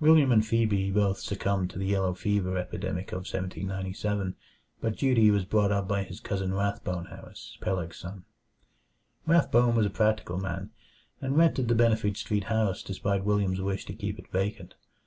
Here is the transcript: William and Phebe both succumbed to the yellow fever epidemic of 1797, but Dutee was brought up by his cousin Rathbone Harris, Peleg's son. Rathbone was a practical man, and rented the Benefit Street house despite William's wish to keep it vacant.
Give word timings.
William 0.00 0.32
and 0.32 0.46
Phebe 0.46 0.90
both 0.92 1.18
succumbed 1.18 1.68
to 1.68 1.78
the 1.78 1.84
yellow 1.84 2.14
fever 2.14 2.56
epidemic 2.56 3.12
of 3.12 3.18
1797, 3.28 4.34
but 4.80 4.96
Dutee 4.96 5.30
was 5.30 5.44
brought 5.44 5.70
up 5.72 5.86
by 5.86 6.04
his 6.04 6.20
cousin 6.20 6.54
Rathbone 6.54 7.04
Harris, 7.10 7.58
Peleg's 7.60 7.98
son. 7.98 8.24
Rathbone 9.26 9.76
was 9.76 9.84
a 9.84 9.90
practical 9.90 10.38
man, 10.38 10.70
and 11.20 11.36
rented 11.36 11.68
the 11.68 11.74
Benefit 11.74 12.16
Street 12.16 12.44
house 12.44 12.82
despite 12.82 13.24
William's 13.26 13.60
wish 13.60 13.84
to 13.84 13.92
keep 13.92 14.18
it 14.18 14.32
vacant. 14.32 14.74